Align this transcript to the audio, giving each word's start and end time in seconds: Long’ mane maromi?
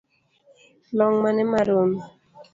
Long’ 0.97 1.13
mane 1.23 1.43
maromi? 1.51 1.99